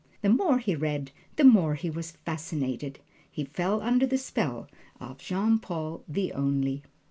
[0.23, 2.97] The more he read, the more he was fascinated.
[3.31, 4.67] He fell under the spell
[4.99, 6.81] of Jean Paul the Only.